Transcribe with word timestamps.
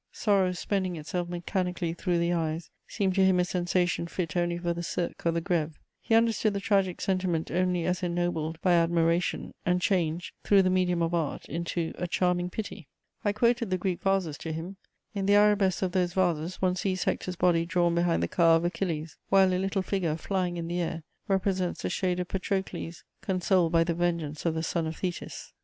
Sorrow 0.11 0.51
spending 0.53 0.95
itself 0.95 1.29
mechanically 1.29 1.93
through 1.93 2.17
the 2.17 2.33
eyes 2.33 2.71
seemed 2.87 3.13
to 3.13 3.23
him 3.23 3.39
a 3.39 3.45
sensation 3.45 4.07
fit 4.07 4.35
only 4.35 4.57
for 4.57 4.73
the 4.73 4.81
Cirque 4.81 5.23
or 5.27 5.31
the 5.31 5.43
Grève; 5.43 5.73
he 6.01 6.15
understood 6.15 6.55
the 6.55 6.59
tragic 6.59 6.99
sentiment 6.99 7.51
only 7.51 7.85
as 7.85 8.01
ennobled 8.01 8.59
by 8.61 8.73
admiration 8.73 9.53
and 9.63 9.79
changed, 9.79 10.33
through 10.43 10.63
the 10.63 10.71
medium 10.71 11.03
of 11.03 11.13
art, 11.13 11.45
into 11.45 11.93
"a 11.99 12.07
charming 12.07 12.49
pity." 12.49 12.87
I 13.23 13.31
quoted 13.31 13.69
the 13.69 13.77
Greek 13.77 14.01
vases 14.01 14.39
to 14.39 14.51
him: 14.51 14.77
in 15.13 15.27
the 15.27 15.35
arabesques 15.35 15.83
of 15.83 15.91
those 15.91 16.13
vases 16.13 16.59
one 16.59 16.75
sees 16.75 17.03
Hector's 17.03 17.35
body 17.35 17.67
drawn 17.67 17.93
behind 17.93 18.23
the 18.23 18.27
car 18.27 18.55
of 18.55 18.65
Achilles, 18.65 19.17
while 19.29 19.53
a 19.53 19.61
little 19.61 19.83
figure, 19.83 20.15
flying 20.15 20.57
in 20.57 20.67
the 20.67 20.81
air, 20.81 21.03
represents 21.27 21.83
the 21.83 21.91
shade 21.91 22.19
of 22.19 22.27
Patrocles, 22.27 23.03
consoled 23.21 23.71
by 23.71 23.83
the 23.83 23.93
vengeance 23.93 24.47
of 24.47 24.55
the 24.55 24.63
son 24.63 24.87
of 24.87 24.95
Thetis. 24.95 25.53